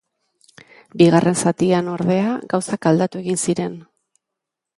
Bigarren 1.01 1.37
zatian, 1.43 1.91
ordea, 1.99 2.33
gauzak 2.55 2.89
aldatu 2.93 3.23
egin 3.27 3.41
ziren. 3.45 3.79